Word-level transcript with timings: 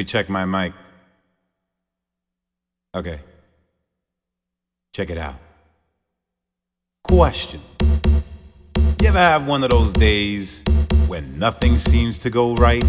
me 0.00 0.04
check 0.04 0.30
my 0.30 0.46
mic. 0.46 0.72
Okay. 2.94 3.20
Check 4.94 5.10
it 5.10 5.18
out. 5.18 5.36
Question. 7.04 7.60
You 9.02 9.08
ever 9.08 9.18
have 9.18 9.46
one 9.46 9.62
of 9.62 9.68
those 9.68 9.92
days 9.92 10.64
when 11.06 11.38
nothing 11.38 11.76
seems 11.76 12.16
to 12.20 12.30
go 12.30 12.54
right? 12.54 12.82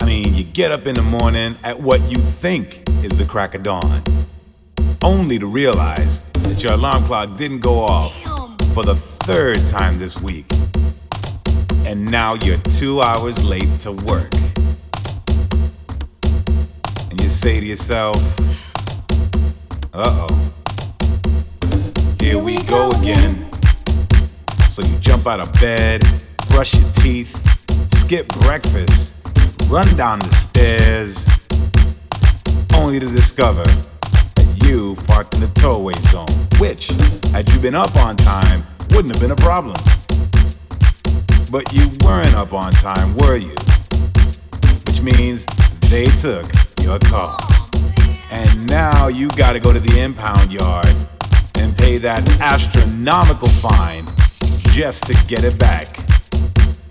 I 0.00 0.06
mean, 0.06 0.34
you 0.34 0.44
get 0.44 0.72
up 0.72 0.86
in 0.86 0.94
the 0.94 1.02
morning 1.02 1.56
at 1.64 1.78
what 1.78 2.00
you 2.10 2.16
think 2.16 2.88
is 3.04 3.18
the 3.18 3.26
crack 3.26 3.54
of 3.54 3.62
dawn, 3.62 4.02
only 5.04 5.38
to 5.38 5.46
realize 5.46 6.22
that 6.48 6.62
your 6.62 6.72
alarm 6.72 7.04
clock 7.04 7.36
didn't 7.36 7.60
go 7.60 7.80
off 7.80 8.14
for 8.72 8.84
the 8.84 8.94
third 8.94 9.58
time 9.68 9.98
this 9.98 10.18
week. 10.18 10.46
And 11.84 12.10
now 12.10 12.34
you're 12.42 12.62
two 12.80 13.02
hours 13.02 13.44
late 13.44 13.80
to 13.80 13.92
work. 13.92 14.32
And 17.12 17.22
you 17.22 17.28
say 17.28 17.60
to 17.60 17.66
yourself, 17.66 18.16
uh 19.92 20.26
oh, 20.26 20.52
here 22.18 22.38
we 22.38 22.56
go 22.62 22.88
again. 22.88 23.50
So 24.70 24.80
you 24.82 24.98
jump 24.98 25.26
out 25.26 25.38
of 25.38 25.52
bed, 25.60 26.00
brush 26.48 26.72
your 26.72 26.90
teeth, 26.92 27.36
skip 27.98 28.26
breakfast, 28.28 29.14
run 29.68 29.94
down 29.94 30.20
the 30.20 30.30
stairs, 30.30 31.26
only 32.74 32.98
to 32.98 33.08
discover 33.08 33.64
that 33.64 34.62
you 34.64 34.96
parked 35.06 35.34
in 35.34 35.40
the 35.40 35.48
towaway 35.48 35.92
zone, 36.08 36.24
which, 36.58 36.92
had 37.32 37.46
you 37.50 37.58
been 37.60 37.74
up 37.74 37.94
on 37.96 38.16
time, 38.16 38.64
wouldn't 38.92 39.14
have 39.14 39.20
been 39.20 39.32
a 39.32 39.36
problem. 39.36 39.76
But 41.50 41.74
you 41.74 41.90
weren't 42.06 42.34
up 42.34 42.54
on 42.54 42.72
time, 42.72 43.14
were 43.18 43.36
you? 43.36 43.54
Which 44.86 45.02
means 45.02 45.44
they 45.90 46.06
took 46.06 46.46
your 46.82 46.98
car. 46.98 47.38
And 48.30 48.68
now 48.68 49.08
you 49.08 49.28
gotta 49.28 49.60
go 49.60 49.72
to 49.72 49.80
the 49.80 50.00
impound 50.00 50.52
yard 50.52 50.94
and 51.56 51.76
pay 51.78 51.98
that 51.98 52.20
astronomical 52.40 53.48
fine 53.48 54.06
just 54.72 55.04
to 55.04 55.14
get 55.26 55.44
it 55.44 55.58
back. 55.58 55.98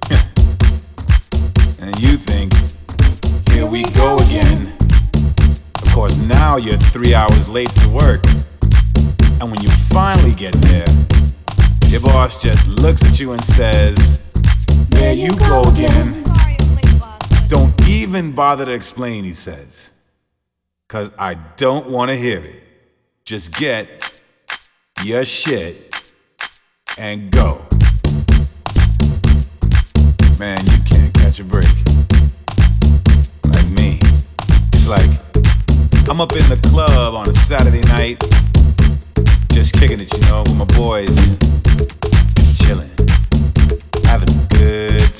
and 1.81 1.99
you 1.99 2.15
think, 2.17 2.53
here 3.51 3.65
we 3.65 3.83
go 3.91 4.15
again. 4.15 4.73
Of 5.81 5.91
course, 5.93 6.15
now 6.17 6.57
you're 6.57 6.77
three 6.77 7.13
hours 7.13 7.49
late 7.49 7.69
to 7.81 7.89
work. 7.89 8.23
And 9.41 9.51
when 9.51 9.61
you 9.61 9.69
finally 9.89 10.33
get 10.33 10.53
there, 10.53 10.85
your 11.87 12.01
boss 12.01 12.41
just 12.41 12.67
looks 12.67 13.03
at 13.03 13.19
you 13.19 13.33
and 13.33 13.43
says, 13.43 14.19
There 14.89 15.13
you 15.13 15.35
go 15.35 15.61
again. 15.63 16.40
Don't 17.51 17.73
even 17.85 18.31
bother 18.31 18.63
to 18.63 18.71
explain, 18.71 19.25
he 19.25 19.33
says. 19.33 19.91
Cause 20.87 21.11
I 21.19 21.33
don't 21.33 21.89
wanna 21.89 22.15
hear 22.15 22.39
it. 22.39 22.63
Just 23.25 23.51
get 23.51 24.21
your 25.03 25.25
shit 25.25 26.13
and 26.97 27.29
go. 27.29 27.61
Man, 30.39 30.65
you 30.65 30.77
can't 30.85 31.13
catch 31.13 31.41
a 31.41 31.43
break. 31.43 31.67
Like 33.43 33.67
me. 33.71 33.99
It's 34.71 34.87
like 34.87 35.09
I'm 36.07 36.21
up 36.21 36.31
in 36.31 36.47
the 36.47 36.59
club 36.69 37.13
on 37.15 37.27
a 37.27 37.33
Saturday 37.33 37.81
night, 37.89 38.17
just 39.51 39.73
kicking 39.73 39.99
it, 39.99 40.13
you 40.13 40.21
know, 40.21 40.43
with 40.43 40.55
my 40.55 40.63
boys, 40.77 41.09
chilling, 42.63 42.89
having 44.05 44.29
a 44.29 44.47
good 44.55 45.10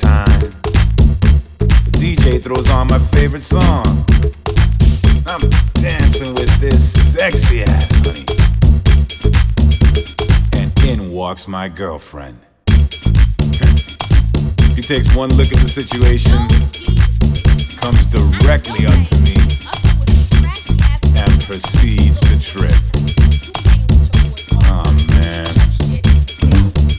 throws 2.54 2.70
on 2.72 2.88
my 2.88 3.00
favorite 3.00 3.44
song. 3.44 4.06
I'm 5.26 5.40
dancing 5.76 6.34
with 6.34 6.54
this 6.60 7.14
sexy 7.14 7.64
ass 7.64 8.02
honey. 8.06 8.26
And 10.54 10.72
in 10.86 11.12
walks 11.12 11.48
my 11.48 11.70
girlfriend. 11.70 12.40
He 14.76 14.82
takes 14.82 15.16
one 15.16 15.30
look 15.36 15.52
at 15.52 15.60
the 15.60 15.68
situation, 15.68 16.48
comes 17.78 18.04
directly 18.06 18.86
up 18.88 19.00
to 19.12 19.18
me, 19.20 19.36
and 21.20 21.32
proceeds 21.44 22.20
to 22.22 22.40
trip. 22.40 22.82
Oh 24.72 24.92
man. 25.12 25.46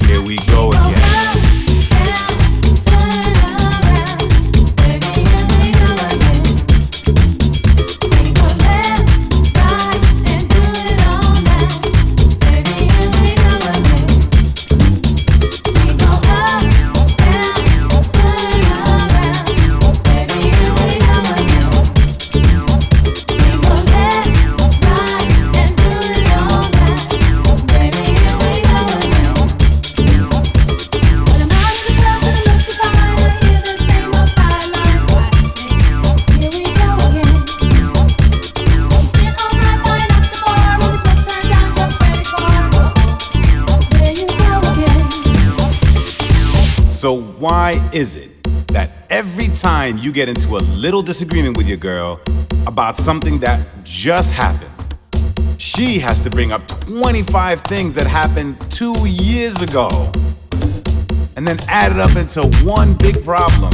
Here 0.06 0.22
we 0.22 0.36
go 0.46 0.68
again. 0.68 0.91
Why 47.62 47.90
is 47.92 48.16
it 48.16 48.42
that 48.72 48.90
every 49.08 49.46
time 49.46 49.96
you 49.96 50.10
get 50.10 50.28
into 50.28 50.56
a 50.56 50.62
little 50.84 51.00
disagreement 51.00 51.56
with 51.56 51.68
your 51.68 51.76
girl 51.76 52.20
about 52.66 52.96
something 52.96 53.38
that 53.38 53.64
just 53.84 54.32
happened, 54.32 54.74
she 55.58 56.00
has 56.00 56.18
to 56.24 56.28
bring 56.28 56.50
up 56.50 56.66
25 56.66 57.60
things 57.60 57.94
that 57.94 58.08
happened 58.08 58.56
two 58.72 59.06
years 59.06 59.62
ago 59.62 59.88
and 61.36 61.46
then 61.46 61.56
add 61.68 61.92
it 61.92 62.00
up 62.00 62.16
into 62.16 62.42
one 62.66 62.94
big 62.94 63.24
problem 63.24 63.70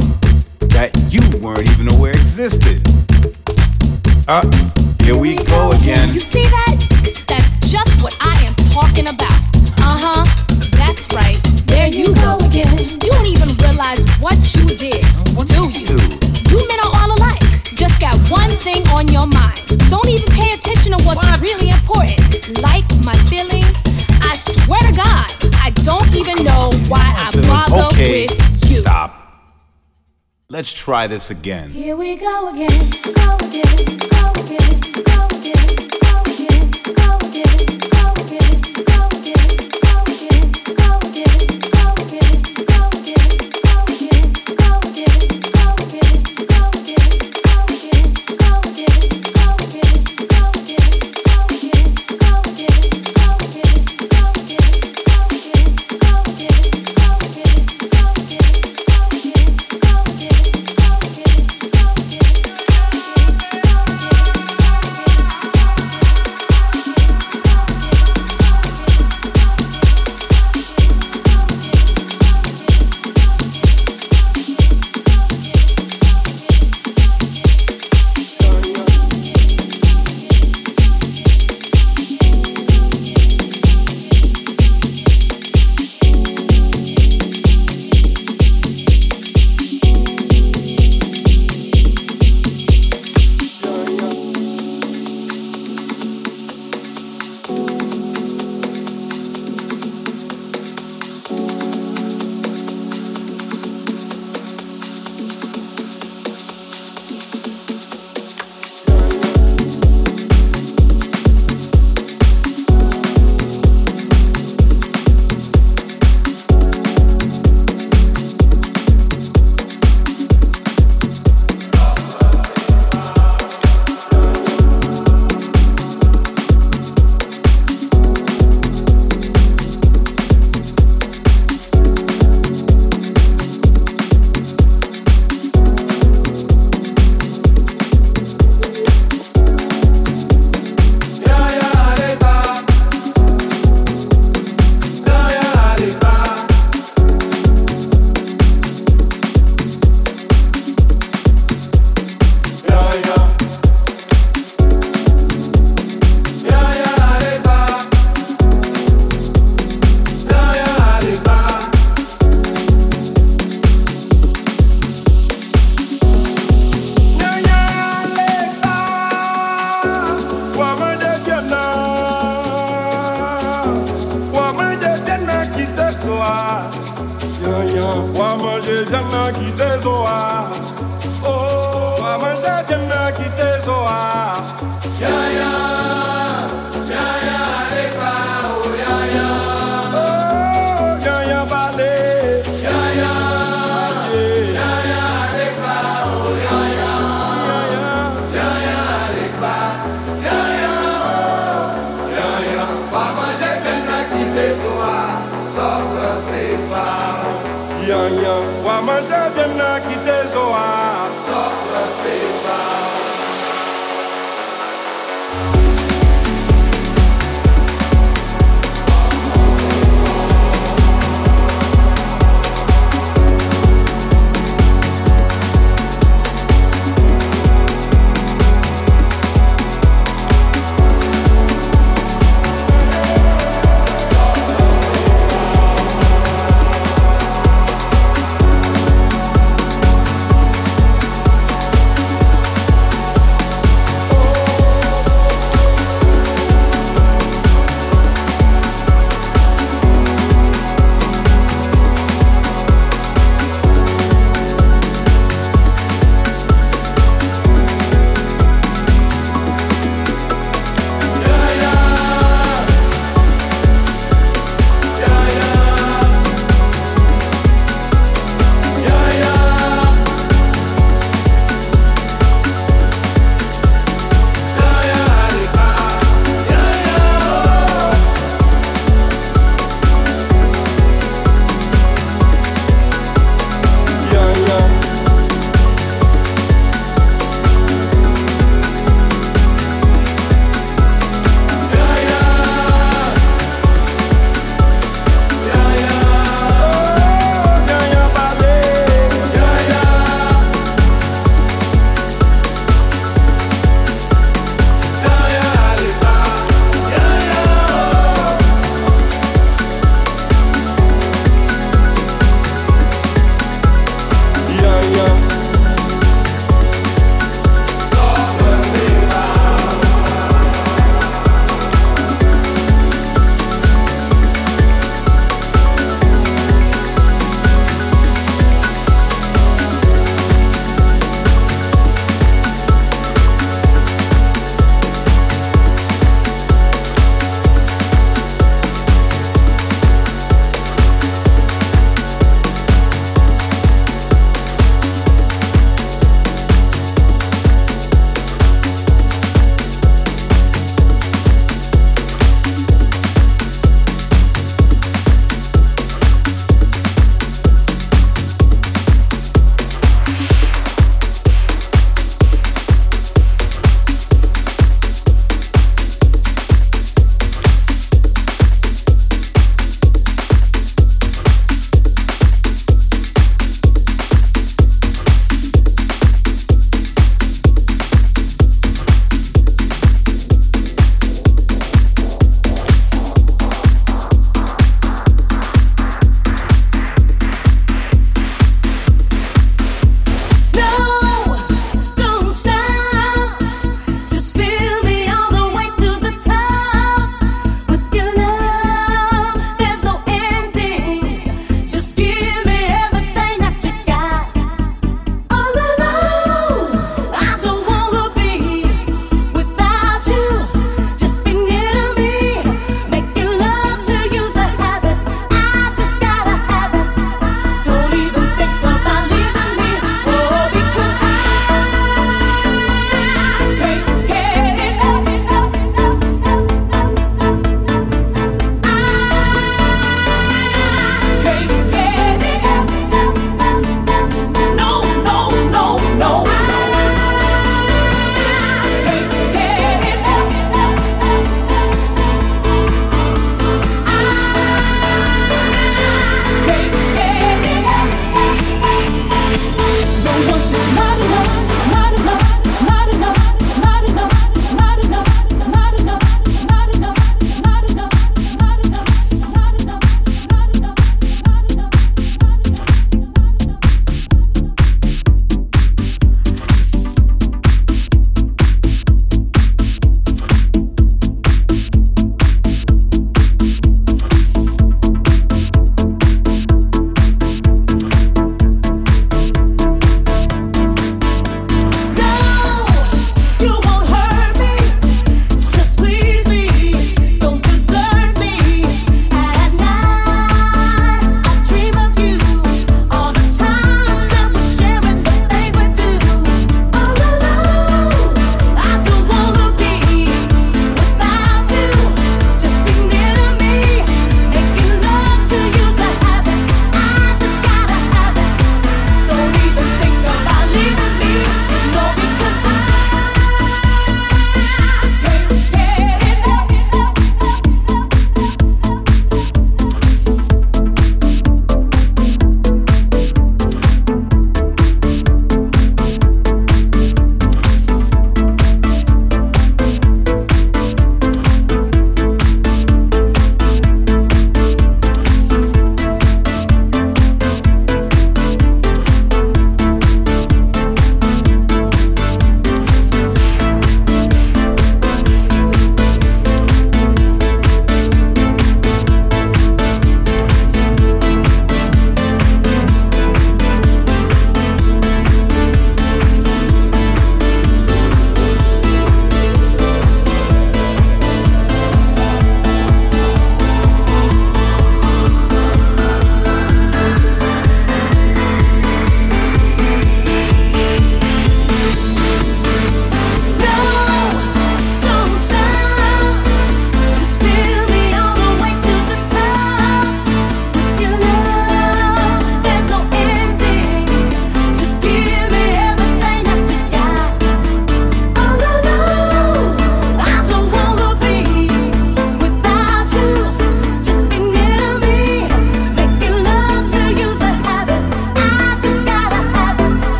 that 0.77 0.91
you 1.09 1.21
weren't 1.41 1.67
even 1.71 1.91
aware 1.91 2.11
existed? 2.11 2.77
Uh, 4.27 4.45
here 5.01 5.17
we 5.17 5.33
go 5.33 5.71
again. 5.71 6.13
You 6.13 6.19
see 6.19 6.45
that? 6.45 6.75
That's 7.27 7.49
just 7.67 8.03
what 8.03 8.15
I 8.21 8.37
am 8.45 8.53
talking 8.69 9.07
about. 9.07 9.41
Uh 9.81 9.97
huh. 10.03 10.49
That's 10.77 11.11
right. 11.11 11.41
There 11.69 11.87
you 11.87 12.13
go 12.15 12.35
again. 12.43 12.77
You 12.77 13.11
don't 13.13 13.25
even 13.25 13.38
what 14.19 14.35
you 14.55 14.65
did, 14.75 15.03
do 15.47 15.69
you? 15.69 15.97
You 16.49 16.67
men 16.67 16.79
are 16.83 16.93
all 16.99 17.11
alike. 17.17 17.41
Just 17.75 17.99
got 18.01 18.15
one 18.29 18.49
thing 18.51 18.85
on 18.89 19.07
your 19.07 19.27
mind. 19.27 19.55
Don't 19.89 20.07
even 20.07 20.27
pay 20.33 20.51
attention 20.53 20.91
to 20.97 21.03
what's 21.05 21.23
What? 21.23 21.39
really 21.41 21.69
important. 21.69 22.19
Like 22.61 22.85
my 23.05 23.13
feelings. 23.29 23.71
I 24.21 24.35
swear 24.35 24.79
to 24.81 24.93
God, 24.95 25.27
I 25.63 25.71
don't 25.83 26.13
even 26.15 26.43
know 26.43 26.71
why 26.87 26.99
I 27.17 27.31
bother 27.47 27.87
okay, 27.95 28.27
with 28.27 28.69
you. 28.71 28.81
stop. 28.81 29.15
Let's 30.49 30.73
try 30.73 31.07
this 31.07 31.29
again. 31.29 31.69
Here 31.71 31.95
we 31.95 32.15
go 32.15 32.49
again, 32.49 32.67
go 33.15 33.35
again, 33.37 33.75
go 34.09 34.31
again, 34.41 34.79
go 34.79 35.03
again, 35.03 35.03